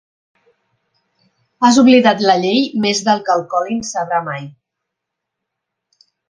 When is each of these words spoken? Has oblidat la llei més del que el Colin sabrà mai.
Has 1.67 1.77
oblidat 1.81 2.23
la 2.29 2.37
llei 2.45 2.63
més 2.87 3.03
del 3.11 3.21
que 3.27 3.35
el 3.35 3.45
Colin 3.53 3.85
sabrà 3.91 4.23
mai. 4.31 4.49